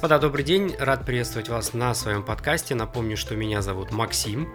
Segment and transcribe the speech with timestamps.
[0.00, 0.74] господа, добрый день.
[0.78, 2.74] Рад приветствовать вас на своем подкасте.
[2.74, 4.48] Напомню, что меня зовут Максим.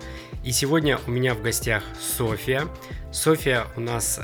[0.44, 2.67] И сегодня у меня в гостях София.
[3.12, 4.20] София у нас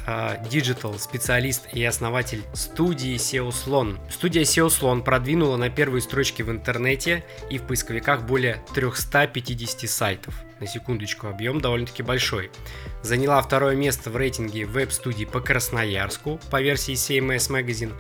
[0.50, 4.00] digital uh, специалист и основатель студии SEO Слон.
[4.10, 10.34] Студия SEO Слон продвинула на первые строчки в интернете и в поисковиках более 350 сайтов.
[10.60, 12.50] На секундочку, объем довольно-таки большой.
[13.04, 17.94] Заняла второе место в рейтинге веб-студий по Красноярску по версии CMS Magazine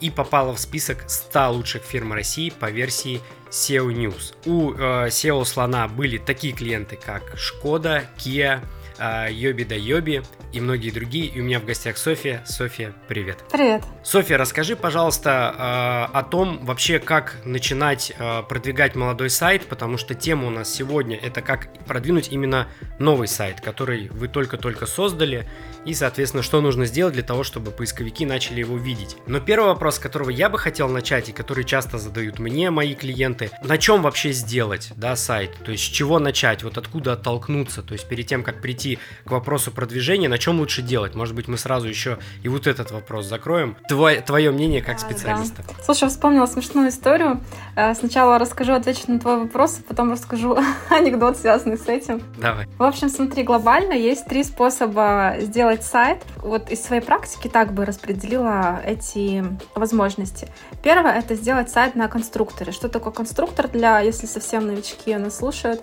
[0.00, 3.20] и попала в список 100 лучших фирм России по версии
[3.50, 4.34] SEO News.
[4.46, 8.60] У э, SEO Слона были такие клиенты, как Шкода, Kia,
[8.98, 11.26] э, Йоби да Йоби и многие другие.
[11.26, 12.42] И у меня в гостях София.
[12.46, 13.38] София, привет.
[13.50, 13.82] Привет.
[14.02, 20.14] София, расскажи, пожалуйста, э, о том вообще, как начинать э, продвигать молодой сайт, потому что
[20.14, 22.68] тема у нас сегодня это как продвинуть именно
[22.98, 25.48] новый сайт, который вы только-только создали,
[25.84, 29.16] и, соответственно, что нужно сделать для того, чтобы поисковики начали его видеть.
[29.26, 32.94] Но первый вопрос, с которого я бы хотел начать, и который часто задают мне мои
[32.94, 37.82] клиенты, на чем вообще сделать, да, сайт, то есть с чего начать, вот откуда оттолкнуться,
[37.82, 41.48] то есть перед тем, как прийти к вопросу продвижения, на чем лучше делать, может быть,
[41.48, 43.76] мы сразу еще и вот этот вопрос закроем.
[43.88, 45.62] Твое, твое мнение как специалиста.
[45.66, 45.84] Да.
[45.84, 47.40] Слушай, вспомнила смешную историю.
[47.76, 50.58] Э, сначала расскажу, отвечу на твой вопрос, а потом расскажу
[50.90, 52.22] анекдот, связанный с этим.
[52.36, 52.66] Давай.
[52.78, 57.72] В общем, смотри, глобально есть три способа сделать сделать сайт, вот из своей практики так
[57.72, 60.48] бы распределила эти возможности.
[60.82, 62.72] Первое— это сделать сайт на конструкторе.
[62.72, 65.82] Что такое конструктор для, если совсем новички нас слушают?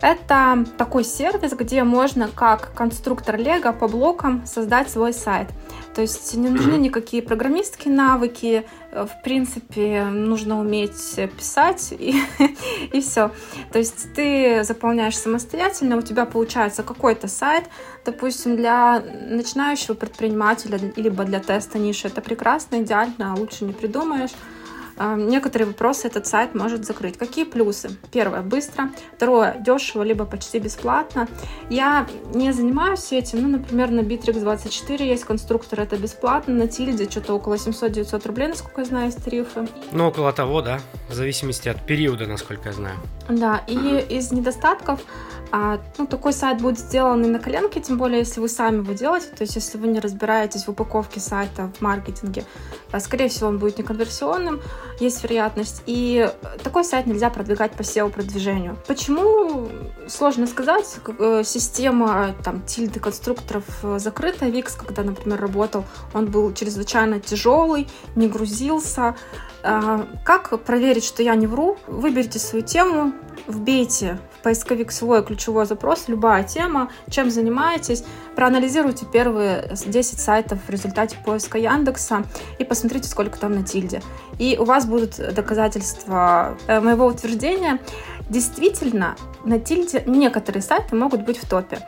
[0.00, 5.48] Это такой сервис, где можно как конструктор Лего по блокам создать свой сайт.
[5.94, 12.22] То есть не нужны никакие программистские навыки, в принципе, нужно уметь писать и,
[12.92, 13.30] и все.
[13.72, 17.64] То есть ты заполняешь самостоятельно, у тебя получается какой-то сайт,
[18.04, 22.08] допустим, для начинающего предпринимателя, либо для теста ниши.
[22.08, 24.32] Это прекрасно, идеально, лучше не придумаешь.
[25.04, 27.18] А, некоторые вопросы этот сайт может закрыть.
[27.18, 27.90] Какие плюсы?
[28.12, 28.90] Первое, быстро.
[29.16, 31.26] Второе, дешево, либо почти бесплатно.
[31.68, 33.42] Я не занимаюсь этим.
[33.42, 36.54] Ну, например, на Bittrex24 есть конструктор, это бесплатно.
[36.54, 39.66] На Тильде что-то около 700-900 рублей, насколько я знаю, из тарифы.
[39.90, 40.78] Ну, около того, да.
[41.08, 42.96] В зависимости от периода, насколько я знаю.
[43.28, 45.00] Да, и из недостатков
[45.54, 48.94] а, ну, такой сайт будет сделан и на коленке, тем более, если вы сами его
[48.94, 52.46] делаете, то есть, если вы не разбираетесь в упаковке сайта, в маркетинге,
[52.90, 54.62] а, скорее всего, он будет неконверсионным,
[54.98, 55.82] есть вероятность.
[55.84, 56.26] И
[56.62, 58.78] такой сайт нельзя продвигать по SEO-продвижению.
[58.86, 59.68] Почему?
[60.08, 60.96] Сложно сказать.
[61.18, 64.46] Э, система там тильды конструкторов э, закрыта.
[64.46, 65.84] Викс, когда, например, работал,
[66.14, 69.16] он был чрезвычайно тяжелый, не грузился.
[69.62, 71.76] А, как проверить, что я не вру?
[71.86, 73.12] Выберите свою тему,
[73.46, 78.04] вбейте в поисковик свой ключевой запрос, любая тема, чем занимаетесь,
[78.34, 82.24] проанализируйте первые 10 сайтов в результате поиска Яндекса
[82.58, 84.02] и посмотрите, сколько там на тильде.
[84.38, 87.78] И у вас будут доказательства э, моего утверждения.
[88.28, 91.78] Действительно, на тильде некоторые сайты могут быть в топе.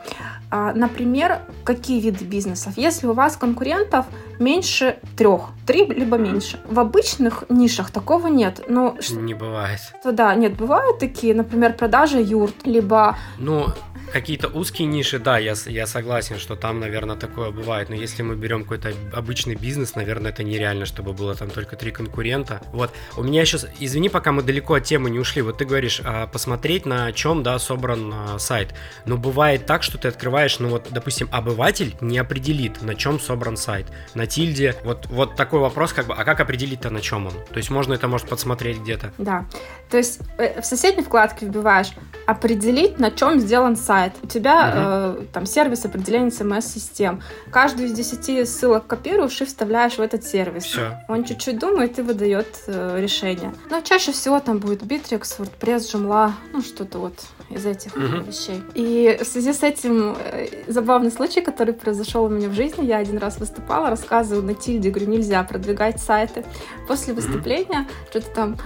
[0.51, 2.73] А, например, какие виды бизнесов?
[2.77, 4.05] Если у вас конкурентов
[4.39, 6.59] меньше трех, три либо меньше.
[6.69, 8.63] В обычных нишах такого нет.
[8.67, 9.79] Но не бывает.
[10.03, 13.17] Да, нет, бывают такие, например, продажа юрт, либо...
[13.37, 13.67] Ну,
[14.11, 17.89] какие-то узкие ниши, да, я, я согласен, что там, наверное, такое бывает.
[17.89, 21.91] Но если мы берем какой-то обычный бизнес, наверное, это нереально, чтобы было там только три
[21.91, 22.61] конкурента.
[22.71, 22.91] Вот.
[23.17, 25.41] У меня еще, извини, пока мы далеко от темы не ушли.
[25.41, 28.73] Вот ты говоришь, а, посмотреть на чем, да, собран а, сайт.
[29.05, 33.57] Но бывает так, что ты открываешь, ну вот, допустим, обыватель не определит, на чем собран
[33.57, 33.87] сайт.
[34.13, 34.75] На тильде.
[34.83, 37.33] Вот, вот такой вопрос, как бы, а как определить-то, на чем он?
[37.51, 39.11] То есть можно это, может, подсмотреть где-то?
[39.17, 39.45] Да.
[39.89, 41.91] То есть э, в соседней вкладке вбиваешь
[42.25, 45.21] определить, на чем сделан сайт сайт, у тебя uh-huh.
[45.21, 47.21] э, там сервис определения CMS-систем.
[47.51, 50.63] Каждую из десяти ссылок копируешь и вставляешь в этот сервис.
[50.63, 50.99] Все.
[51.07, 53.53] Он чуть-чуть думает и выдает э, решение.
[53.69, 57.13] Но чаще всего там будет Bittrex, WordPress, Joomla, ну что-то вот
[57.49, 58.27] из этих uh-huh.
[58.27, 58.61] вещей.
[58.73, 62.97] И в связи с этим э, забавный случай, который произошел у меня в жизни, я
[62.97, 66.43] один раз выступала, рассказываю на тильде, говорю, нельзя продвигать сайты.
[66.87, 68.09] После выступления uh-huh.
[68.09, 68.57] что-то там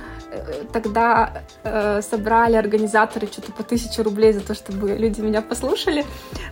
[0.72, 6.06] тогда э, собрали организаторы что-то по тысяче рублей за то, чтобы люди меня послушали.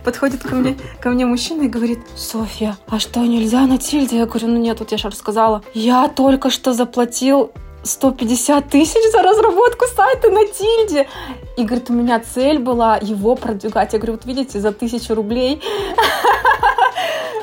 [0.04, 4.18] Подходит ко мне, ко мне мужчина и говорит, Софья, а что, нельзя на тильде?
[4.18, 5.62] Я говорю, ну нет, вот я же рассказала.
[5.74, 7.52] Я только что заплатил
[7.84, 11.08] 150 тысяч за разработку сайта на тильде.
[11.56, 13.92] И говорит, у меня цель была его продвигать.
[13.92, 15.62] Я говорю, вот видите, за тысячу рублей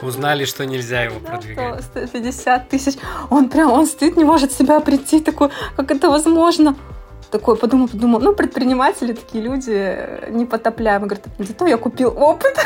[0.05, 1.83] Узнали, что нельзя его продвигать.
[1.83, 2.95] 150 тысяч.
[3.29, 6.75] Он прям, он стоит, не может себя прийти, такой, как это возможно?
[7.31, 11.09] Такой подумал, подумал, ну, предприниматели такие люди непотопляемые.
[11.09, 12.55] Говорят, зато я купил опыт.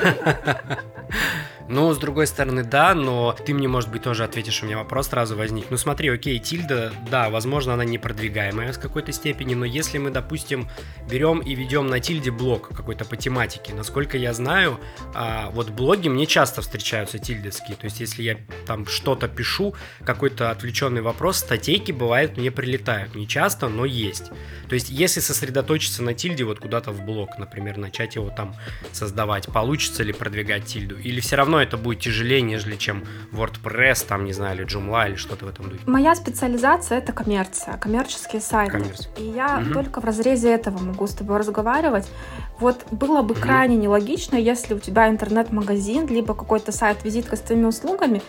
[1.72, 5.06] Ну, с другой стороны, да, но ты мне, может быть, тоже ответишь, у меня вопрос
[5.06, 5.66] сразу возник.
[5.70, 10.68] Ну, смотри, окей, тильда, да, возможно, она непродвигаемая с какой-то степени, но если мы, допустим,
[11.08, 14.80] берем и ведем на тильде блог какой-то по тематике, насколько я знаю,
[15.14, 18.36] а, вот блоги мне часто встречаются тильдовские, то есть если я
[18.66, 24.32] там что-то пишу, какой-то отвлеченный вопрос, статейки бывает мне прилетают, не часто, но есть.
[24.68, 28.56] То есть если сосредоточиться на тильде, вот куда-то в блог, например, начать его там
[28.90, 34.24] создавать, получится ли продвигать тильду, или все равно это будет тяжелее, нежели чем WordPress, там,
[34.24, 35.82] не знаю, или Joomla, или что-то в этом духе.
[35.86, 38.72] Моя специализация— это коммерция, коммерческие сайты.
[38.72, 39.12] Коммерция.
[39.16, 39.72] И я угу.
[39.72, 42.10] только в разрезе этого могу с тобой разговаривать.
[42.58, 43.40] Вот было бы угу.
[43.40, 48.22] крайне нелогично, если у тебя интернет-магазин, либо какой-то сайт-визитка с твоими услугами,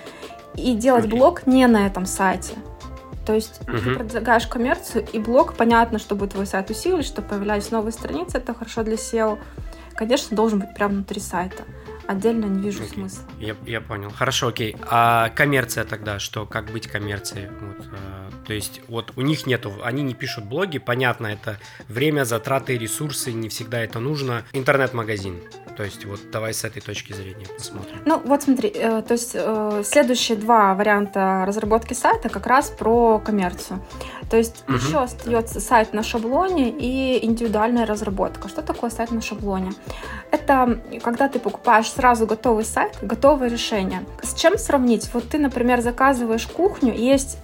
[0.55, 1.09] и делать okay.
[1.09, 2.55] блог не на этом сайте.
[3.25, 3.83] То есть uh-huh.
[3.83, 8.53] ты продвигаешь коммерцию, и блог, понятно, чтобы твой сайт усилили, чтобы появлялись новые страницы, это
[8.53, 9.37] хорошо для SEO.
[9.95, 11.63] Конечно, должен быть прямо внутри сайта
[12.11, 12.93] отдельно не вижу okay.
[12.93, 13.23] смысла.
[13.39, 14.09] Я, я понял.
[14.11, 14.75] Хорошо, окей.
[14.89, 17.49] А коммерция тогда, что, как быть коммерцией?
[17.49, 22.25] Вот, э, то есть, вот у них нету, они не пишут блоги, понятно, это время,
[22.25, 24.43] затраты, ресурсы, не всегда это нужно.
[24.53, 25.41] Интернет-магазин.
[25.81, 28.03] То есть, вот давай с этой точки зрения посмотрим.
[28.05, 33.17] Ну, вот смотри, э, то есть, э, следующие два варианта разработки сайта как раз про
[33.17, 33.79] коммерцию.
[34.29, 34.75] То есть, угу.
[34.75, 38.47] еще остается сайт на шаблоне и индивидуальная разработка.
[38.47, 39.71] Что такое сайт на шаблоне?
[40.29, 44.05] Это когда ты покупаешь сразу готовый сайт, готовое решение.
[44.21, 45.09] С чем сравнить?
[45.13, 47.39] Вот ты, например, заказываешь кухню, есть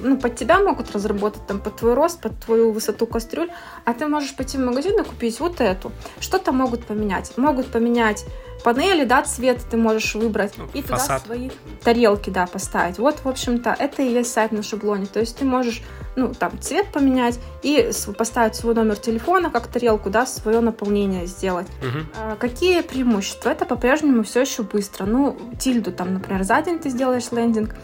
[0.00, 3.50] ну, под тебя могут разработать там под твой рост, под твою высоту кастрюль,
[3.84, 5.92] а ты можешь пойти в магазин и купить вот эту.
[6.20, 7.36] Что-то могут поменять.
[7.36, 8.24] Могут поменять
[8.62, 11.22] панели, да, цвет ты можешь выбрать ну, и фасад.
[11.22, 11.50] туда свои
[11.82, 12.98] тарелки, да, поставить.
[12.98, 15.06] Вот, в общем-то, это и есть сайт на шаблоне.
[15.06, 15.82] То есть ты можешь,
[16.16, 21.66] ну, там, цвет поменять и поставить свой номер телефона как тарелку, да, свое наполнение сделать.
[21.80, 21.98] Угу.
[22.18, 23.50] А, какие преимущества?
[23.50, 25.06] Это по-прежнему все еще быстро.
[25.06, 27.74] Ну, тильду там, например, за день ты сделаешь лендинг,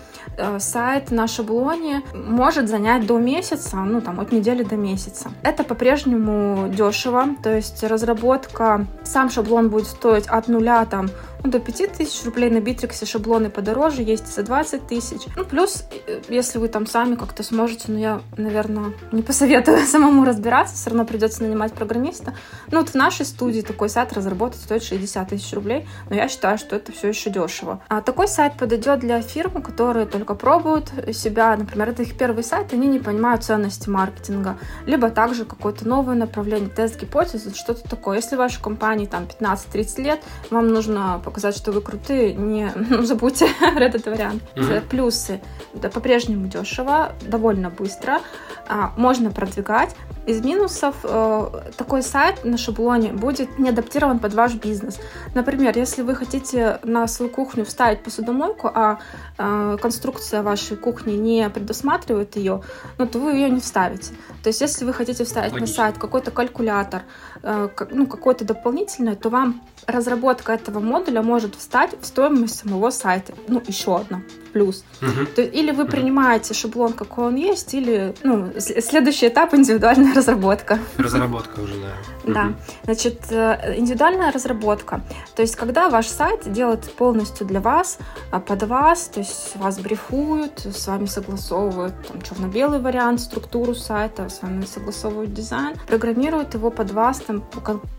[0.59, 5.31] сайт на шаблоне может занять до месяца, ну там от недели до месяца.
[5.43, 11.09] Это по-прежнему дешево, то есть разработка, сам шаблон будет стоить от нуля там
[11.45, 12.51] ну, до 5 тысяч рублей.
[12.51, 15.23] На Битриксе шаблоны подороже, есть за 20 тысяч.
[15.37, 20.25] Ну, плюс, э, если вы там сами как-то сможете, ну, я, наверное, не посоветую самому
[20.25, 22.35] разбираться, все равно придется нанимать программиста.
[22.71, 26.59] Ну, вот в нашей студии такой сайт разработать стоит 60 тысяч рублей, но я считаю,
[26.59, 27.81] что это все еще дешево.
[27.89, 32.73] А такой сайт подойдет для фирм, которые только пробуют себя, например, это их первый сайт,
[32.73, 38.17] они не понимают ценности маркетинга, либо также какое-то новое направление, тест гипотезы, что-то такое.
[38.17, 40.21] Если вашей компании там 15-30 лет,
[40.51, 44.43] вам нужно показать, что вы крутые, не ну, забудьте этот вариант.
[44.55, 44.89] Mm-hmm.
[44.89, 45.41] Плюсы.
[45.75, 48.21] Да, по-прежнему дешево, довольно быстро,
[48.69, 49.95] а, можно продвигать.
[50.27, 54.99] Из минусов э, такой сайт на шаблоне будет не адаптирован под ваш бизнес.
[55.35, 58.99] Например, если вы хотите на свою кухню вставить посудомойку, а
[59.39, 62.63] э, конструкция вашей кухни не предусматривает ее,
[62.99, 64.13] ну, то вы ее не вставите.
[64.43, 65.67] То есть, если вы хотите вставить Логично.
[65.67, 67.05] на сайт какой-то калькулятор,
[67.43, 73.35] ну, какой-то дополнительный, то вам разработка этого модуля может встать в стоимость самого сайта.
[73.49, 74.85] Ну, еще одна плюс.
[75.03, 75.27] Угу.
[75.37, 80.79] То, или вы принимаете шаблон, какой он есть, или ну, следующий этап индивидуальная разработка.
[80.97, 82.33] Разработка уже, да.
[82.33, 82.53] Да.
[82.85, 85.01] Значит, э, индивидуальная разработка.
[85.37, 87.99] То есть, когда ваш сайт делается полностью для вас,
[88.31, 94.29] а, под вас, то есть вас брифуют, с вами согласовывают там, черно-белый вариант, структуру сайта,
[94.29, 97.45] с вами согласовывают дизайн, программируют его под вас, там,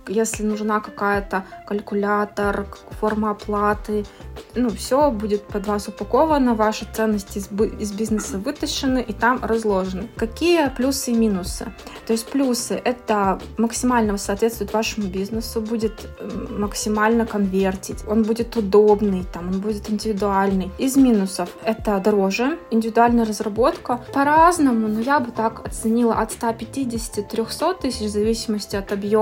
[0.08, 2.66] если нужна какая-то калькулятор,
[3.00, 4.06] форма оплаты,
[4.56, 10.10] ну, все будет под вас упаковано, ваши ценности из, из бизнеса вытащены и там разложены.
[10.18, 11.72] Какие плюсы и минусы?
[12.08, 16.10] То есть плюсы— это максимально соответствует вашему бизнесу, будет
[16.50, 20.72] максимально конвертить, он будет удобный, там, он будет индивидуальный.
[20.80, 28.08] Из минусов это дороже, индивидуальная разработка по-разному, но я бы так оценила от 150-300 тысяч
[28.08, 29.19] в зависимости от объема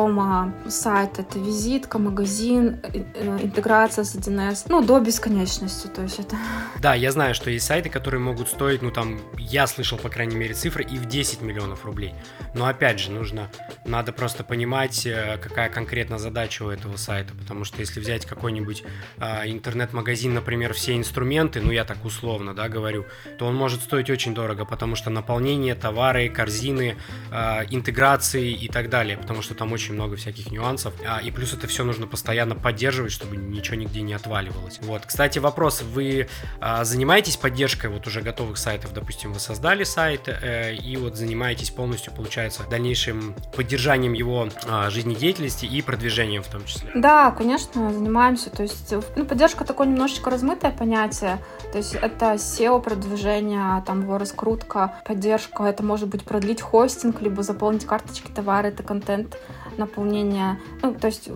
[0.68, 1.22] сайта.
[1.22, 6.36] Это визитка, магазин, э, э, интеграция с 1С, ну, до бесконечности, то есть это...
[6.82, 10.36] Да, я знаю, что есть сайты, которые могут стоить, ну, там, я слышал, по крайней
[10.36, 12.14] мере, цифры и в 10 миллионов рублей.
[12.54, 13.50] Но, опять же, нужно,
[13.86, 18.84] надо просто понимать, э, какая конкретно задача у этого сайта, потому что если взять какой-нибудь
[19.18, 23.06] э, интернет-магазин, например, все инструменты, ну я так условно, да, говорю,
[23.38, 26.98] то он может стоить очень дорого, потому что наполнение, товары, корзины,
[27.32, 31.54] э, интеграции и так далее, потому что там очень много всяких нюансов, а, и плюс
[31.54, 34.80] это все нужно постоянно поддерживать, чтобы ничего нигде не отваливалось.
[34.82, 36.28] Вот, кстати, вопрос, вы
[36.62, 38.94] э, занимаетесь поддержкой вот уже готовых сайтов?
[38.94, 45.66] Допустим, вы создали сайт э, и вот занимаетесь полностью, получается, дальнейшим поддержанием его э, жизнедеятельности
[45.66, 46.90] и продвижением в том числе?
[46.96, 48.50] Да, конечно, занимаемся.
[48.50, 51.40] То есть, ну, поддержка такое немножечко размытое понятие.
[51.72, 55.64] То есть это SEO-продвижение, там его раскрутка, поддержка.
[55.64, 59.38] Это может быть продлить хостинг, либо заполнить карточки товара, это контент
[59.78, 60.60] наполнение.
[60.82, 61.30] Ну, то есть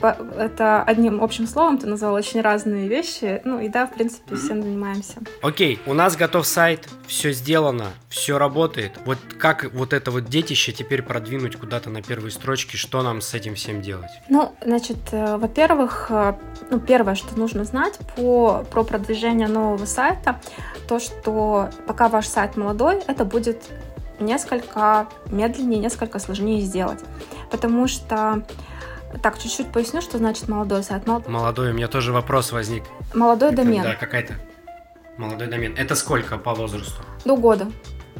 [0.00, 3.40] это одним общим словом ты назвал очень разные вещи.
[3.44, 5.20] Ну и да, в принципе, всем занимаемся.
[5.42, 8.98] Окей, у нас готов сайт, все сделано, все работает.
[9.04, 13.34] Вот как вот это вот детище теперь продвинуть куда-то на первые строчки, что нам с
[13.34, 14.10] этим всем делать?
[14.28, 16.34] Ну, значит, э, во-первых, э,
[16.70, 20.40] ну, первое, что нужно знать по, про продвижение нового сайта,
[20.88, 23.62] то, что пока ваш сайт молодой, это будет
[24.20, 27.00] несколько медленнее, несколько сложнее сделать.
[27.52, 28.42] Потому что
[29.22, 31.06] так, чуть-чуть поясню, что значит молодой сайт.
[31.06, 31.22] Мол...
[31.28, 32.82] Молодой, у меня тоже вопрос возник.
[33.14, 33.82] Молодой Это, домен.
[33.82, 34.34] Да, какая-то.
[35.18, 35.74] Молодой домен.
[35.76, 37.02] Это сколько по возрасту?
[37.24, 37.68] До года.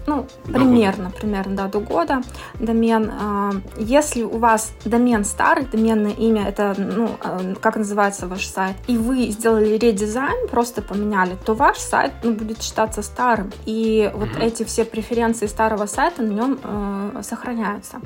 [0.07, 1.17] Ну, до примерно, года.
[1.17, 2.23] примерно, да, до года
[2.55, 3.11] домен.
[3.13, 8.77] А, если у вас домен старый, доменное имя, это, ну, а, как называется ваш сайт,
[8.89, 13.53] и вы сделали редизайн, просто поменяли, то ваш сайт ну, будет считаться старым.
[13.65, 14.45] И вот mm-hmm.
[14.45, 18.01] эти все преференции старого сайта на нем э, сохраняются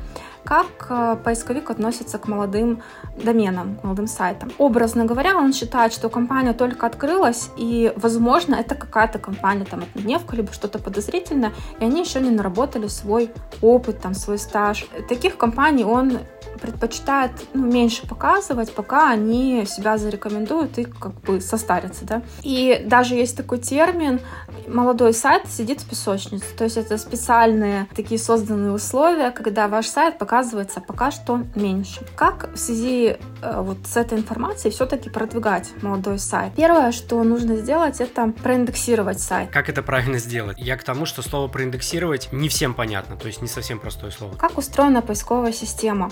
[0.47, 2.83] как э, поисковик относится к молодым
[3.23, 4.53] доменам, к молодым сайтам.
[4.59, 10.37] Образно говоря, он считает, что компания только открылась, и, возможно, это какая-то компания, там, однодневка,
[10.37, 14.87] либо что-то подозрительное, и они еще не наработали свой опыт, там, свой стаж.
[15.09, 16.19] Таких компаний он
[16.61, 22.23] предпочитает ну, меньше показывать, пока они себя зарекомендуют и как бы состарятся, да.
[22.43, 24.21] И даже есть такой термин
[24.67, 26.47] молодой сайт сидит в песочнице.
[26.57, 32.05] То есть это специальные такие созданные условия, когда ваш сайт показывается пока что меньше.
[32.15, 36.53] Как в связи э, вот с этой информацией все-таки продвигать молодой сайт?
[36.55, 39.49] Первое, что нужно сделать, это проиндексировать сайт.
[39.51, 40.59] Как это правильно сделать?
[40.59, 44.35] Я к тому, что слово проиндексировать не всем понятно, то есть не совсем простое слово.
[44.37, 46.11] Как устроена поисковая система?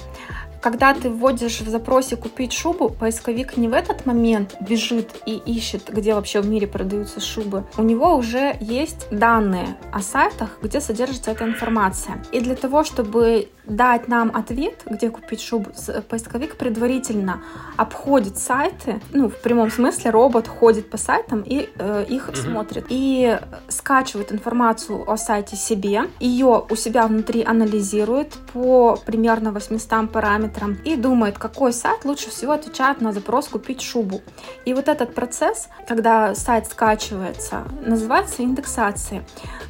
[0.62, 5.92] Когда ты вводишь в запросе «купить шубу», поисковик не в этот момент бежит и ищет,
[5.92, 7.66] где вообще в мире продаются шубы.
[7.76, 12.16] У него уже есть данные о сайтах, где содержится эта информация.
[12.32, 15.70] И для того, чтобы дать нам ответ, где купить шубу,
[16.08, 17.42] поисковик предварительно
[17.76, 22.36] обходит сайты, ну, в прямом смысле, робот ходит по сайтам и э, их mm-hmm.
[22.36, 22.86] смотрит.
[22.88, 30.76] И скачивает информацию о сайте себе, ее у себя внутри анализирует по примерно 800 параметрам
[30.84, 34.22] и думает, какой сайт лучше всего отвечает на запрос купить шубу.
[34.64, 39.22] И вот этот процесс, когда сайт скачивается, называется индексацией.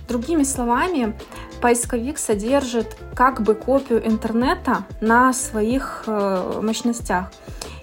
[0.09, 1.17] Другими словами,
[1.61, 7.31] поисковик содержит как бы копию интернета на своих э, мощностях.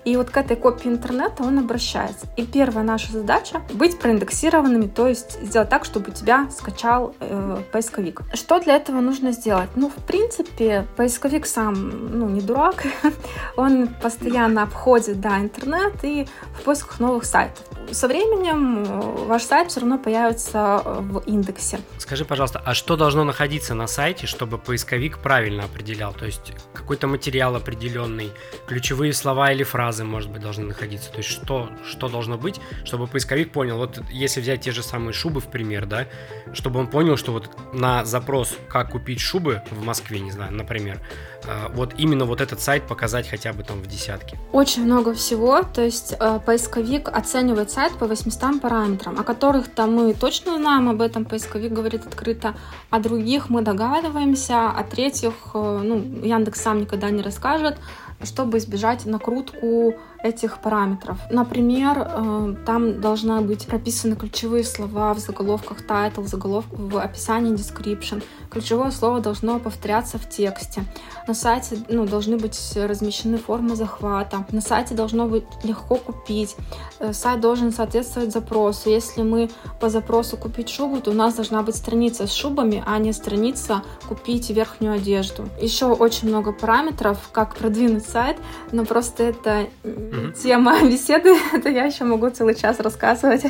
[0.06, 2.28] И вот к этой копии интернета он обращается.
[2.36, 8.22] И первая наша задача— быть проиндексированными, то есть сделать так, чтобы тебя скачал э, поисковик.
[8.34, 9.70] Что для этого нужно сделать?
[9.76, 12.84] Ну, в принципе, поисковик сам, ну, не дурак,
[13.56, 16.28] он постоянно обходит, да, интернет и
[16.60, 17.64] в поисках новых сайтов.
[17.92, 21.80] Со временем э, ваш сайт все равно появится э, в индексе.
[21.98, 26.14] Скажи, пожалуйста, а что должно находиться на сайте, чтобы поисковик правильно определял?
[26.14, 28.32] То есть какой-то материал определенный,
[28.66, 31.12] ключевые слова или фразы, фразы, может быть, должны находиться.
[31.12, 35.14] То есть что, что должно быть, чтобы поисковик понял, вот если взять те же самые
[35.14, 36.06] шубы в пример, да,
[36.54, 41.00] чтобы он понял, что вот на запрос «как купить шубы» в Москве, не знаю, например,
[41.46, 44.38] э, вот именно вот этот сайт показать хотя бы там в десятке.
[44.54, 49.96] Очень много всего, то есть э, поисковик оценивает сайт по 800 параметрам, о которых там
[49.96, 52.54] мы точно знаем, об этом поисковик говорит открыто,
[52.90, 57.78] о других мы догадываемся, о третьих, э, ну, Яндекс сам никогда не расскажет,
[58.26, 61.18] чтобы избежать накрутку этих параметров.
[61.30, 68.24] Например, э, там должны быть прописаны ключевые слова в заголовках title, заголовок в описании description.
[68.50, 70.84] Ключевое слово должно повторяться в тексте.
[71.28, 74.46] На сайте ну, должны быть размещены формы захвата.
[74.52, 76.56] На сайте должно быть легко купить.
[77.00, 78.90] Э, сайт должен соответствовать запросу.
[78.90, 79.50] Если мы
[79.80, 83.82] по запросу купить шубу, то у нас должна быть страница с шубами, а не страница
[84.08, 85.48] купить верхнюю одежду.
[85.60, 88.38] Еще очень много параметров, как продвинуть сайт,
[88.72, 89.68] но просто это
[90.12, 90.32] угу.
[90.32, 93.46] тема беседы, это я еще могу целый час рассказывать.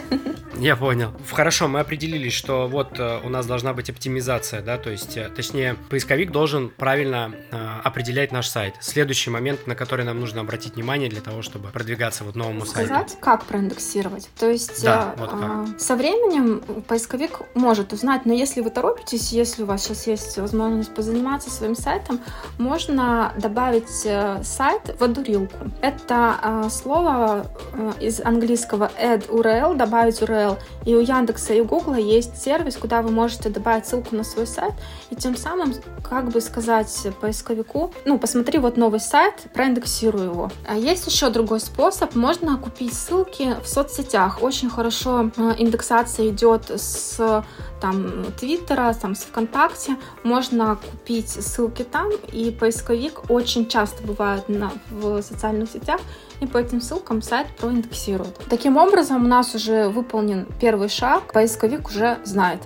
[0.57, 1.11] Я понял.
[1.31, 5.29] Хорошо, мы определились, что вот э, у нас должна быть оптимизация, да, то есть, э,
[5.35, 8.75] точнее, поисковик должен правильно э, определять наш сайт.
[8.79, 12.89] Следующий момент, на который нам нужно обратить внимание для того, чтобы продвигаться вот новому Сказать,
[12.89, 13.09] сайту.
[13.09, 14.29] Сказать, как проиндексировать.
[14.37, 15.79] То есть, да, вот как.
[15.79, 20.93] со временем поисковик может узнать, но если вы торопитесь, если у вас сейчас есть возможность
[20.93, 22.19] позаниматься своим сайтом,
[22.59, 25.57] можно добавить сайт в одурилку.
[25.81, 30.57] Это э, слово э, из английского add URL, добавить URL.
[30.85, 34.47] И у Яндекса и у Гугла есть сервис, куда вы можете добавить ссылку на свой
[34.47, 34.73] сайт
[35.09, 40.49] и тем самым, как бы сказать поисковику, ну, посмотри вот новый сайт, проиндексируй его.
[40.67, 42.15] А есть еще другой способ.
[42.15, 44.41] Можно купить ссылки в соцсетях.
[44.41, 47.43] Очень хорошо э, индексация идет с
[47.81, 49.97] там Твиттера, там с ВКонтакте.
[50.23, 55.99] Можно купить ссылки там, и поисковик очень часто бывает на, в социальных сетях,
[56.41, 58.35] и по этим ссылкам сайт проиндексирует.
[58.49, 62.59] Таким образом, у нас уже выполнен первый шаг, поисковик уже знает.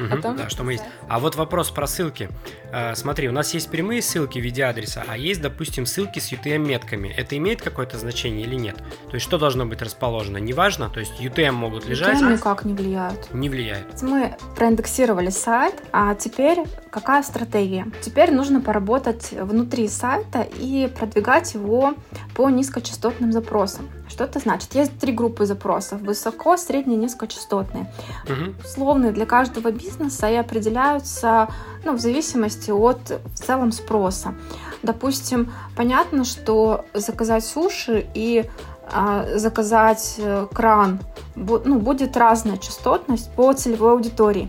[0.00, 0.84] Угу, том, да, что мы есть.
[1.08, 2.28] А вот вопрос про ссылки.
[2.72, 6.32] А, смотри, у нас есть прямые ссылки в виде адреса, а есть, допустим, ссылки с
[6.32, 7.08] UTM-метками.
[7.08, 8.76] Это имеет какое-то значение или нет?
[9.08, 10.38] То есть что должно быть расположено?
[10.38, 12.20] Неважно, то есть UTM могут лежать?
[12.20, 13.32] UTM никак не влияют.
[13.32, 14.02] Не влияет.
[14.02, 17.86] Мы проиндексировали сайт, а теперь какая стратегия?
[18.02, 21.94] Теперь нужно поработать внутри сайта и продвигать его
[22.34, 23.88] по низкочастотным запросам.
[24.08, 24.74] Что это значит?
[24.74, 26.00] Есть три группы запросов.
[26.00, 27.92] Высоко, средние, низкочастотные.
[28.24, 28.54] Угу.
[28.64, 31.48] Условные для каждого бизнеса и определяются
[31.84, 34.34] ну, в зависимости от в целом спроса.
[34.82, 38.48] Допустим, понятно, что заказать суши и
[38.92, 41.00] а, заказать э, кран
[41.34, 44.48] ну, будет разная частотность по целевой аудитории.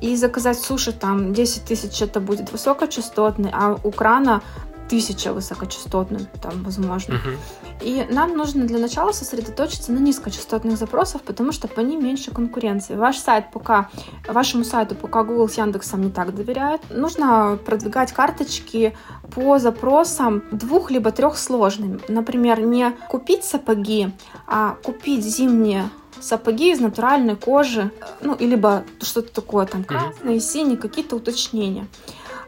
[0.00, 4.42] И заказать суши там 10 тысяч это будет высокочастотный, а у крана
[4.88, 7.14] тысяча высокочастотных, там, возможно.
[7.14, 7.38] Uh-huh.
[7.82, 12.96] И нам нужно для начала сосредоточиться на низкочастотных запросах, потому что по ним меньше конкуренции.
[12.96, 13.90] Ваш сайт пока,
[14.26, 16.82] вашему сайту пока Google с Яндексом не так доверяют.
[16.90, 18.96] Нужно продвигать карточки
[19.34, 22.00] по запросам двух либо трех сложным.
[22.08, 24.12] Например, не купить сапоги,
[24.46, 25.90] а купить зимние
[26.20, 27.90] сапоги из натуральной кожи,
[28.20, 31.86] ну, и либо что-то такое там красное, синие, какие-то уточнения.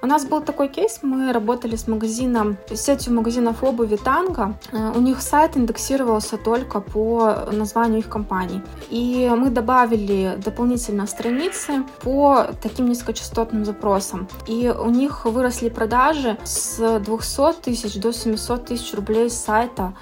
[0.02, 4.54] У нас был такой кейс, мы работали с магазином, сетью магазинов обуви Танго.
[4.72, 8.62] Э, у них сайт индексировался только по названию их компании.
[8.88, 14.26] И мы добавили дополнительно страницы по таким низкочастотным запросам.
[14.46, 19.92] И у них выросли продажи с 200 тысяч до 700 тысяч рублей с сайта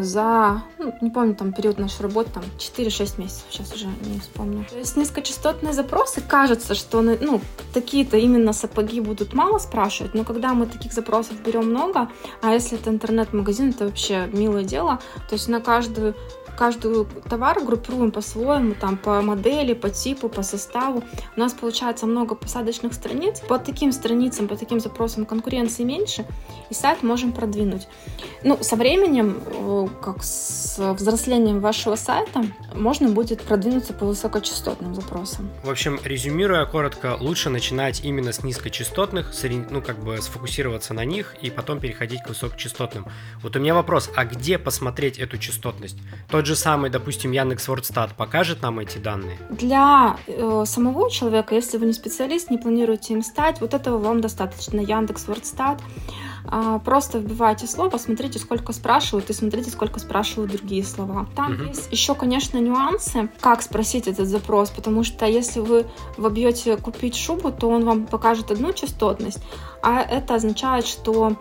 [0.00, 4.64] за, ну, не помню, там период нашей работы, там 4-6 месяцев, сейчас уже не вспомню.
[4.70, 7.40] То есть низкочастотные запросы, кажется, что ну,
[7.74, 12.08] такие-то именно сапоги будут мало спрашивать, но когда мы таких запросов берем много,
[12.42, 16.14] а если это интернет-магазин, это вообще милое дело, то есть на каждую
[16.56, 21.02] каждую товар группируем по-своему, там, по модели, по типу, по составу.
[21.36, 23.40] У нас получается много посадочных страниц.
[23.40, 26.24] По таким страницам, по таким запросам конкуренции меньше,
[26.70, 27.88] и сайт можем продвинуть.
[28.44, 35.50] Ну, со временем, э, как с взрослением вашего сайта, можно будет продвинуться по высокочастотным запросам.
[35.64, 39.32] В общем, резюмируя коротко, лучше начинать именно с низкочастотных,
[39.70, 43.06] ну, как бы сфокусироваться на них и потом переходить к высокочастотным.
[43.42, 45.96] Вот у меня вопрос, а где посмотреть эту частотность?
[46.28, 49.38] То тот же самый, допустим, Яндекс Вордстат покажет нам эти данные?
[49.48, 54.20] Для э, самого человека, если вы не специалист, не планируете им стать, вот этого вам
[54.20, 54.80] достаточно.
[54.80, 55.80] Яндекс Вордстат.
[56.50, 61.28] Э, просто вбивайте слово, смотрите, сколько спрашивают, и смотрите, сколько спрашивают другие слова.
[61.36, 61.62] Там угу.
[61.62, 67.52] есть еще, конечно, нюансы, как спросить этот запрос, потому что если вы вобьете купить шубу,
[67.52, 69.38] то он вам покажет одну частотность,
[69.80, 71.36] а это означает, что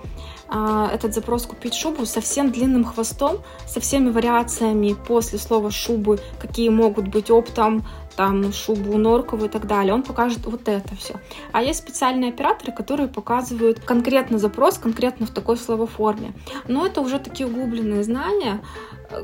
[0.51, 6.69] этот запрос купить шубу со всем длинным хвостом, со всеми вариациями после слова шубы, какие
[6.69, 7.85] могут быть оптом,
[8.15, 11.15] там шубу норковую и так далее, он покажет вот это все.
[11.51, 16.33] А есть специальные операторы, которые показывают конкретно запрос, конкретно в такой словоформе.
[16.67, 18.61] Но это уже такие углубленные знания,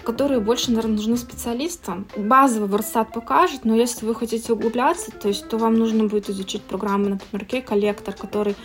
[0.04, 2.08] которые больше, наверное, нужны специалистам.
[2.16, 6.62] Базовый WordStat покажет, но если вы хотите углубляться, то есть, то вам нужно будет изучить
[6.62, 8.56] программы, например, K-коллектор, который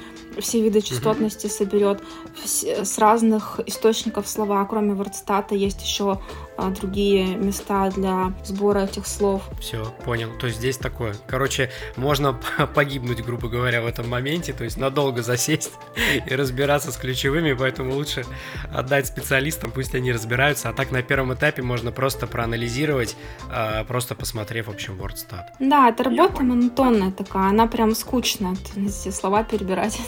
[0.41, 2.03] все виды частотности соберет
[2.45, 6.21] с разных источников слова, кроме WordStat есть еще
[6.57, 9.43] а, другие места для сбора этих слов.
[9.61, 10.31] Все, понял.
[10.39, 11.15] То есть здесь такое.
[11.27, 12.39] Короче, можно
[12.75, 15.73] погибнуть, грубо говоря, в этом моменте, то есть надолго засесть
[16.27, 18.25] и разбираться с ключевыми, поэтому лучше
[18.73, 23.17] отдать специалистам, пусть они разбираются, а так на первом этапе можно просто проанализировать,
[23.51, 25.45] а, просто посмотрев, в общем, WordStat.
[25.59, 29.99] Да, это работа монотонная такая, она прям скучная, эти слова перебирать.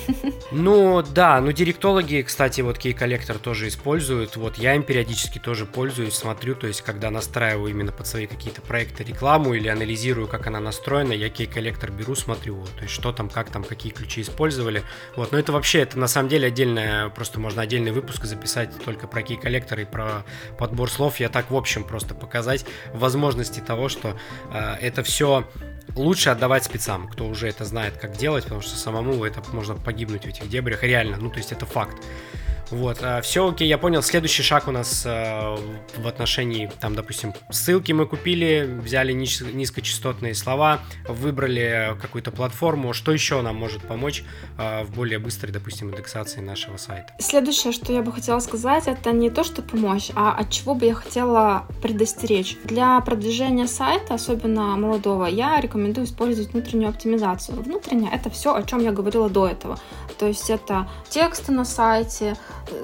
[0.50, 6.14] Ну, да, ну директологи, кстати, вот кей-коллектор тоже используют, вот я им периодически тоже пользуюсь,
[6.14, 10.60] смотрю то есть когда настраиваю именно под свои какие-то проекты рекламу или анализирую, как она
[10.60, 14.82] настроена, я кей-коллектор беру, смотрю, вот, то есть что там, как там, какие ключи использовали.
[15.16, 19.06] Вот, но это вообще, это на самом деле отдельное, просто можно отдельный выпуск записать только
[19.06, 20.24] про кей-коллектор и про
[20.58, 21.20] подбор слов.
[21.20, 24.16] Я так в общем просто показать возможности того, что
[24.52, 25.46] э, это все
[25.94, 30.24] лучше отдавать спецам, кто уже это знает, как делать, потому что самому это можно погибнуть
[30.24, 31.96] в этих дебрях, реально, ну то есть это факт.
[32.74, 34.02] Вот, а, все окей, я понял.
[34.02, 35.56] Следующий шаг у нас а,
[35.96, 42.92] в отношении, там, допустим, ссылки мы купили, взяли низкочастотные слова, выбрали какую-то платформу.
[42.92, 44.24] Что еще нам может помочь
[44.58, 47.14] а, в более быстрой, допустим, индексации нашего сайта?
[47.20, 50.86] Следующее, что я бы хотела сказать, это не то, что помочь, а от чего бы
[50.86, 52.56] я хотела предостеречь.
[52.64, 57.62] Для продвижения сайта, особенно молодого, я рекомендую использовать внутреннюю оптимизацию.
[57.62, 59.78] Внутренняя— это все, о чем я говорила до этого.
[60.18, 62.36] То есть это тексты на сайте,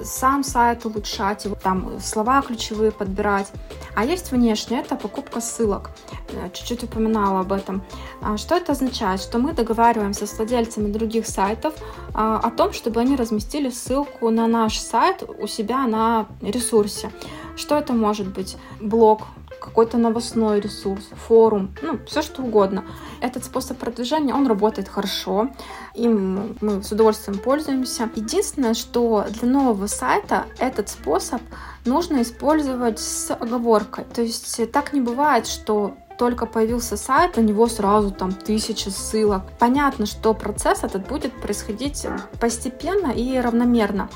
[0.03, 3.51] сам сайт улучшать, там слова ключевые подбирать.
[3.95, 5.91] А есть внешне, это покупка ссылок.
[6.29, 7.81] Э, чуть-чуть упоминала об этом.
[8.21, 9.21] А что это означает?
[9.21, 11.73] Что мы договариваемся с владельцами других сайтов
[12.13, 17.11] а, о том, чтобы они разместили ссылку на наш сайт у себя на ресурсе.
[17.55, 18.57] Что это может быть?
[18.79, 19.23] Блог,
[19.61, 22.83] какой-то новостной ресурс, форум, ну, все что угодно.
[23.21, 25.49] Этот способ продвижения, он работает хорошо,
[25.93, 28.09] им мы с удовольствием пользуемся.
[28.15, 31.41] Единственное, что для нового сайта этот способ
[31.85, 34.05] нужно использовать с оговоркой.
[34.05, 39.41] То есть так не бывает, что только появился сайт, у него сразу там тысячи ссылок.
[39.57, 42.05] Понятно, что процесс этот будет происходить
[42.39, 44.07] постепенно и равномерно.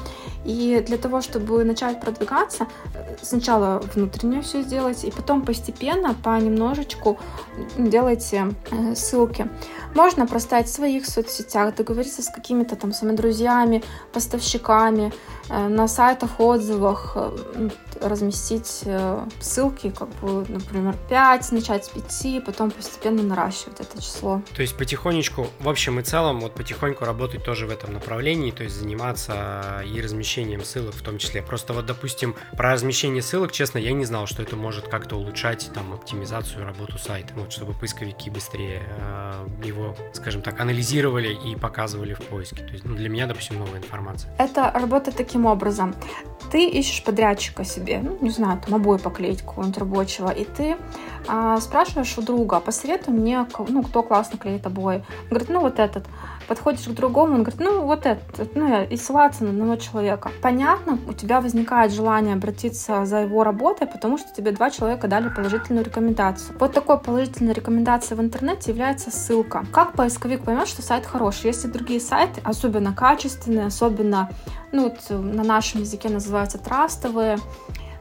[0.46, 2.68] И для того, чтобы начать продвигаться,
[3.22, 7.20] сначала внутреннее все сделать, и потом постепенно, понемножечку
[7.78, 9.48] делайте э, ссылки.
[9.96, 15.14] Можно проставить в своих соцсетях, договориться с какими-то там своими друзьями, поставщиками,
[15.50, 17.70] э, на сайтах, отзывах, э,
[18.02, 18.84] разместить
[19.40, 24.42] ссылки, как бы, например, 5, начать с 5, потом постепенно наращивать это число.
[24.56, 28.64] То есть потихонечку, в общем и целом, вот потихоньку работать тоже в этом направлении, то
[28.64, 30.02] есть заниматься и
[30.36, 31.42] размещением ссылок в том числе.
[31.42, 35.72] Просто вот, допустим, про размещение ссылок, честно, я не знал, что это может как-то улучшать
[35.74, 42.14] там оптимизацию работу сайта, вот, чтобы поисковики быстрее э, его, скажем так, анализировали и показывали
[42.14, 42.58] в поиске.
[42.58, 44.30] То есть ну, для меня, допустим, новая информация.
[44.38, 45.96] Это работает таким образом.
[46.52, 50.76] Ты ищешь подрядчика себе, ну, не знаю, там обои поклеить какого-нибудь рабочего, и ты
[51.60, 54.98] спрашиваешь у друга, посоветуй мне, ну, кто классно клеит обои.
[55.24, 56.06] Он говорит, ну, вот этот.
[56.48, 58.56] Подходишь к другому, он говорит, ну, вот этот.
[58.56, 60.32] Ну, и ссылаться на одного человека.
[60.42, 65.30] Понятно, у тебя возникает желание обратиться за его работой, потому что тебе два человека дали
[65.30, 66.56] положительную рекомендацию.
[66.60, 69.66] Вот такой положительной рекомендацией в интернете является ссылка.
[69.72, 71.48] Как поисковик поймет, что сайт хороший?
[71.48, 74.30] Если другие сайты, особенно качественные, особенно,
[74.72, 77.40] ну, на нашем языке называются трастовые,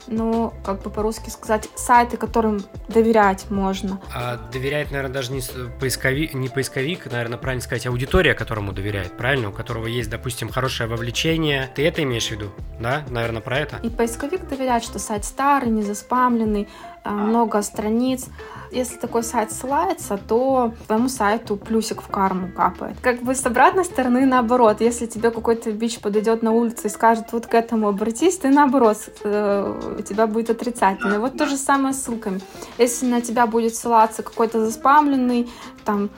[0.06, 4.00] ну, как бы по-русски сказать, сайты, которым доверять можно.
[4.14, 5.42] А доверяет, наверное, даже не
[5.80, 9.48] поисковик, не поисковик, наверное, правильно сказать, аудитория, которому доверяет, правильно?
[9.48, 11.70] У которого есть, допустим, хорошее вовлечение.
[11.74, 13.04] Ты это имеешь в виду, да?
[13.08, 13.76] Наверное, про это?
[13.82, 18.26] И поисковик доверяет, что сайт старый, не заспамленный, а, много страниц.
[18.70, 22.96] Если такой сайт ссылается, то твоему сайту плюсик в карму капает.
[23.00, 24.80] Как бы с обратной стороны наоборот.
[24.80, 28.96] Если тебе какой-то бич подойдет на улице и скажет, вот к этому обратись, ты наоборот,
[29.22, 31.18] э, у тебя будет отрицательный.
[31.18, 32.40] Вот то же самое с ссылками.
[32.78, 35.48] Если на тебя будет ссылаться какой-то заспамленный,
[35.84, 36.10] там,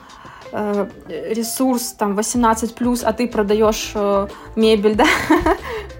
[0.51, 5.05] э, ресурс там 18 плюс, а ты продаешь э, мебель, да,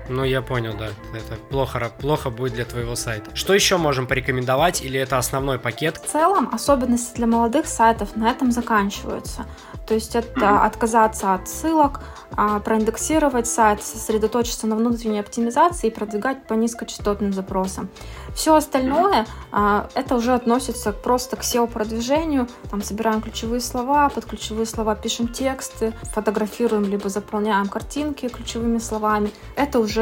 [0.10, 0.88] Ну, я понял, да.
[1.14, 3.36] Это плохо, плохо будет для твоего сайта.
[3.36, 5.98] Что еще можем порекомендовать или это основной пакет?
[5.98, 9.46] В целом, особенности для молодых сайтов на этом заканчиваются.
[9.88, 12.02] То есть это отказаться от ссылок,
[12.36, 17.90] а, проиндексировать сайт, сосредоточиться на внутренней оптимизации и продвигать по низкочастотным запросам.
[18.36, 22.48] Все остальное, а, это уже относится просто к SEO-продвижению.
[22.70, 29.32] Там собираем ключевые слова, под ключевые слова пишем тексты, фотографируем либо заполняем картинки ключевыми словами.
[29.56, 29.97] Это уже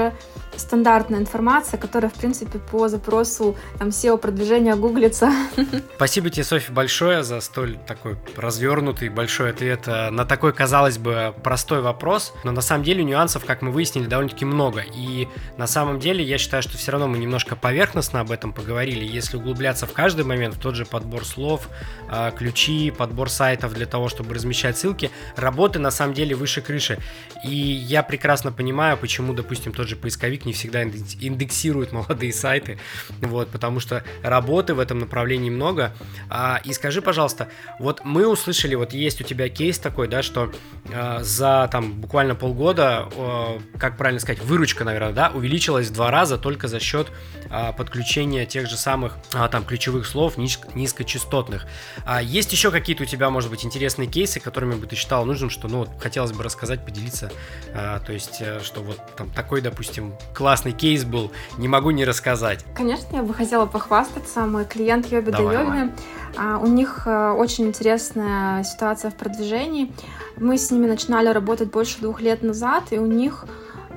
[0.58, 5.32] стандартная информация, которая, в принципе, по запросу там, SEO-продвижения гуглится.
[5.96, 11.82] Спасибо тебе, Софья, большое за столь такой развернутый большой ответ на такой, казалось бы, простой
[11.82, 14.82] вопрос, но на самом деле нюансов, как мы выяснили, довольно-таки много.
[14.82, 15.28] И
[15.58, 19.06] на самом деле я считаю, что все равно мы немножко поверхностно об этом поговорили.
[19.06, 21.70] Если углубляться в каждый момент, в тот же подбор слов,
[22.10, 26.98] а, ключи, подбор сайтов для того, чтобы размещать ссылки, работы на самом деле выше крыши.
[27.44, 32.78] И я прекрасно понимаю, почему, допустим, тот же поисковик не всегда индексирует молодые сайты,
[33.22, 35.94] вот, потому что работы в этом направлении много.
[36.30, 40.52] А, и скажи, пожалуйста, вот мы услышали, вот есть у тебя кейс такой, да, что
[40.94, 46.12] а, за там буквально полгода, а, как правильно сказать, выручка, наверное, да, увеличилась в два
[46.12, 47.08] раза только за счет
[47.50, 51.66] а, подключения тех же самых а, там ключевых слов низ, низкочастотных.
[52.06, 55.50] А, есть еще какие-то у тебя, может быть, интересные кейсы, которыми бы ты считал нужным,
[55.50, 57.32] что, ну, хотелось бы рассказать, поделиться,
[57.74, 62.06] а, то есть, э, что вот там такой, допустим, классный кейс был, не могу не
[62.06, 62.64] рассказать.
[62.76, 64.46] Конечно, я бы хотела похвастаться.
[64.46, 65.92] Мой клиент Йоби да Йоби.
[66.38, 69.92] А, у них э, очень интересная ситуация в продвижении.
[70.38, 73.46] Мы с ними начинали работать больше двух лет назад, и у них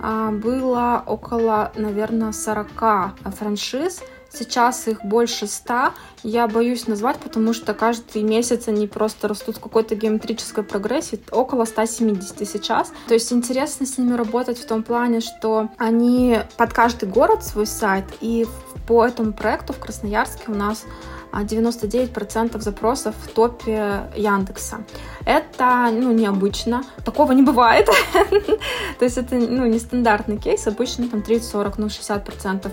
[0.03, 4.01] а, было около, наверное, 40 франшиз.
[4.31, 5.93] Сейчас их больше 100.
[6.23, 11.21] Я боюсь назвать, потому что каждый месяц они просто растут в какой-то геометрической прогрессии.
[11.31, 12.93] Около 170 сейчас.
[13.07, 17.67] То есть интересно с ними работать в том плане, что они под каждый город свой
[17.67, 18.05] сайт.
[18.21, 18.47] И
[18.87, 20.85] по этому проекту в Красноярске у нас
[21.33, 24.81] 99% запросов в топе Яндекса.
[25.25, 26.85] Это, ну, необычно.
[27.05, 27.87] Такого не бывает.
[28.99, 30.67] То есть это, ну, не стандартный кейс.
[30.67, 32.71] Обычно там 30-40, ну, 60%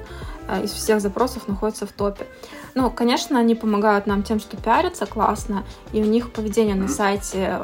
[0.47, 2.27] э, из всех запросов находятся в топе.
[2.75, 5.63] Ну, конечно, они помогают нам тем, что пиарятся классно,
[5.93, 7.61] и у них поведение на сайте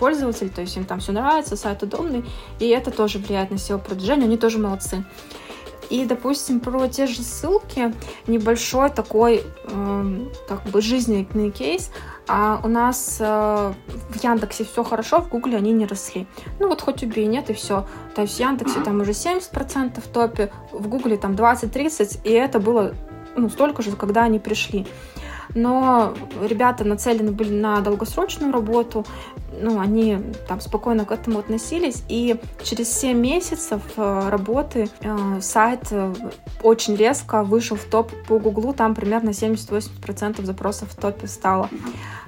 [0.00, 2.24] пользователей, то есть им там все нравится, сайт удобный,
[2.58, 5.04] и это тоже влияет на SEO-продвижение, они тоже молодцы.
[5.90, 7.94] И, допустим, про те же ссылки,
[8.26, 11.90] небольшой такой э, как бы жизненный кейс.
[12.26, 13.72] А у нас э,
[14.10, 16.26] в Яндексе все хорошо, в Гугле они не росли.
[16.58, 17.86] Ну вот хоть убей, нет, и все.
[18.14, 22.60] То есть в Яндексе там уже 70% в топе, в Гугле там 20-30, и это
[22.60, 22.94] было
[23.36, 24.86] ну, столько же, когда они пришли
[25.54, 29.04] но ребята нацелены были на долгосрочную работу,
[29.60, 35.88] ну, они там спокойно к этому относились, и через 7 месяцев э, работы э, сайт
[35.90, 36.14] э,
[36.62, 41.70] очень резко вышел в топ по Гуглу, там примерно 70-80% запросов в топе стало.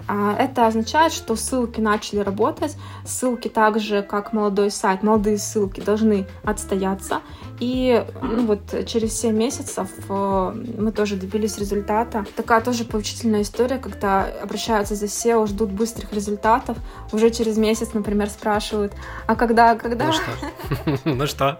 [0.08, 6.26] А, это означает, что ссылки начали работать, ссылки также, как молодой сайт, молодые ссылки должны
[6.44, 7.20] отстояться,
[7.58, 12.24] и ну, вот через 7 месяцев мы тоже добились результата.
[12.34, 16.78] Такая тоже поучительная история, когда обращаются за SEO, ждут быстрых результатов,
[17.12, 18.94] уже через месяц, например, спрашивают,
[19.26, 20.06] а когда, когда?
[20.06, 21.00] Ну что?
[21.04, 21.58] Ну что?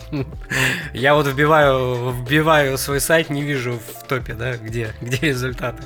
[0.95, 5.83] Я вот вбиваю, вбиваю свой сайт, не вижу в топе, да, где, где результаты.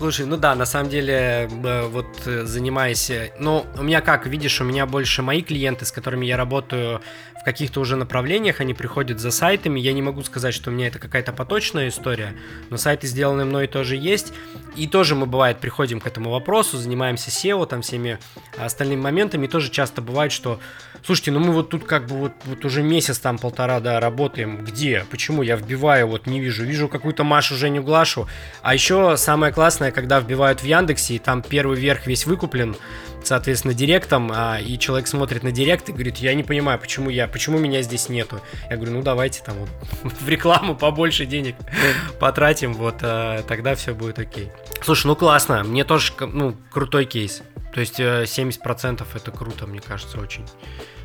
[0.00, 3.12] Слушай, ну да, на самом деле, э, вот э, занимаясь...
[3.38, 7.02] Ну, у меня как, видишь, у меня больше мои клиенты, с которыми я работаю
[7.38, 9.78] в каких-то уже направлениях, они приходят за сайтами.
[9.78, 12.34] Я не могу сказать, что у меня это какая-то поточная история,
[12.70, 14.32] но сайты, сделанные мной, тоже есть.
[14.74, 18.18] И тоже мы, бывает, приходим к этому вопросу, занимаемся SEO, там, всеми
[18.56, 19.44] остальными моментами.
[19.44, 20.60] И тоже часто бывает, что,
[21.04, 24.64] слушайте, ну мы вот тут как бы вот, вот уже месяц, там, полтора, да, работаем.
[24.64, 25.04] Где?
[25.10, 25.42] Почему?
[25.42, 26.64] Я вбиваю, вот не вижу.
[26.64, 28.28] Вижу какую-то Машу, Женю, Глашу.
[28.62, 32.76] А еще самое классное, когда вбивают в Яндексе, и там первый верх весь выкуплен,
[33.24, 37.28] соответственно, директом, а, и человек смотрит на директ и говорит, я не понимаю, почему я,
[37.28, 38.40] почему меня здесь нету.
[38.68, 39.70] Я говорю, ну давайте там вот
[40.20, 41.56] в рекламу побольше денег
[42.20, 44.50] потратим, вот а, тогда все будет окей.
[44.82, 47.42] Слушай, ну классно, мне тоже, ну, крутой кейс.
[47.72, 50.44] То есть 70% э, это круто, мне кажется, очень.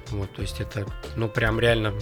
[0.09, 1.93] Вот, то есть это, ну, прям реально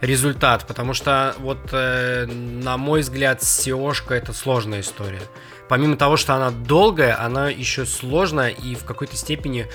[0.00, 5.22] результат, потому что вот, э, на мой взгляд, seo это сложная история
[5.74, 9.66] помимо того, что она долгая, она еще сложная и в какой-то степени,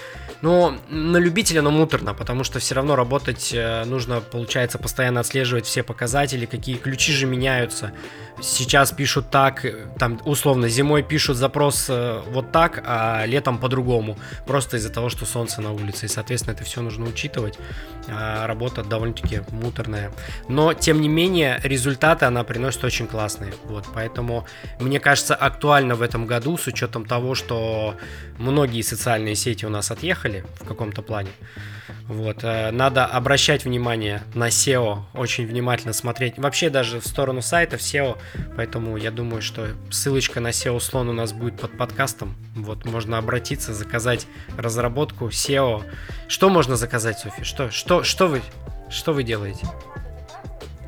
[0.42, 5.66] ну, на любителя, но муторно, потому что все равно работать э, нужно, получается, постоянно отслеживать
[5.66, 7.92] все показатели, какие ключи же меняются.
[8.42, 9.66] Сейчас пишут так,
[9.98, 15.26] там, условно, зимой пишут запрос э, вот так, а летом по-другому, просто из-за того, что
[15.26, 17.58] солнце на улице, и, соответственно, это все нужно учитывать.
[18.08, 20.12] А работа довольно-таки муторная.
[20.48, 24.46] Но, тем не менее, результаты она приносит очень классные, вот, поэтому,
[24.80, 27.96] мне кажется, актуально в этом году с учетом того, что
[28.38, 31.32] многие социальные сети у нас отъехали в каком-то плане.
[32.08, 36.38] Вот, э, надо обращать внимание на SEO, очень внимательно смотреть.
[36.38, 38.18] Вообще даже в сторону сайта в SEO,
[38.56, 42.36] поэтому я думаю, что ссылочка на SEO слон у нас будет под подкастом.
[42.56, 45.84] Вот, можно обратиться, заказать разработку SEO.
[46.28, 47.44] Что можно заказать, Софи?
[47.44, 48.42] Что, что, что вы,
[48.90, 49.68] что вы делаете?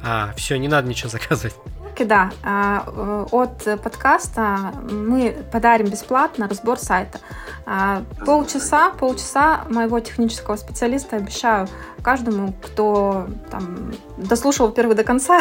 [0.04, 1.56] А, все, не надо ничего заказывать
[1.92, 7.20] ссылки, да, а, э, от подкаста мы подарим бесплатно разбор сайта.
[7.66, 11.68] А, полчаса, полчаса моего технического специалиста обещаю
[12.02, 15.40] каждому, кто там дослушал, во-первых, до конца,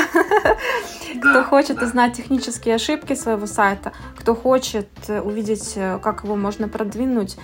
[1.21, 7.37] кто хочет узнать технические ошибки своего сайта, кто хочет увидеть, как его можно продвинуть,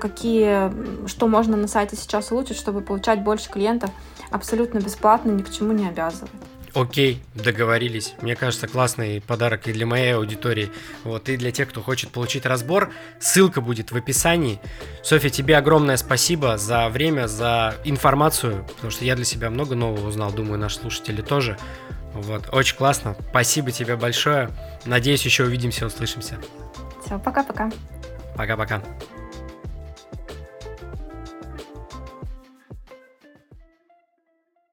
[0.00, 0.70] какие,
[1.08, 3.90] что можно на сайте сейчас улучшить, чтобы получать больше клиентов,
[4.30, 6.30] абсолютно бесплатно, ни к чему не обязывает.
[6.74, 8.14] Окей, договорились.
[8.22, 10.70] Мне кажется, классный подарок и для моей аудитории.
[11.04, 12.90] Вот, и для тех, кто хочет получить разбор.
[13.20, 14.58] Ссылка будет в описании.
[15.02, 20.08] Софья, тебе огромное спасибо за время, за информацию, потому что я для себя много нового
[20.08, 21.58] узнал, думаю, наши слушатели тоже.
[22.14, 23.16] Вот, очень классно.
[23.30, 24.50] Спасибо тебе большое.
[24.86, 26.38] Надеюсь, еще увидимся, услышимся.
[27.04, 27.70] Все, пока-пока.
[28.34, 28.82] Пока-пока.